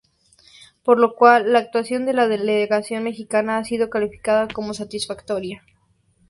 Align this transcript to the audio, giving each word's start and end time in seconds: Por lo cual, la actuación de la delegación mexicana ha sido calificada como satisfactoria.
Por 0.83 0.97
lo 0.99 1.13
cual, 1.15 1.53
la 1.53 1.59
actuación 1.59 2.07
de 2.07 2.13
la 2.13 2.27
delegación 2.27 3.03
mexicana 3.03 3.59
ha 3.59 3.63
sido 3.63 3.91
calificada 3.91 4.47
como 4.47 4.73
satisfactoria. 4.73 5.63